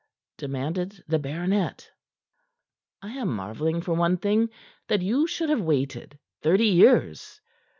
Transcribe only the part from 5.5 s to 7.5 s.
waited thirty years."